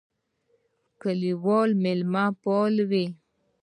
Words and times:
کلیوال 1.01 1.69
مېلمهپاله 1.83 2.83
وي. 2.89 3.05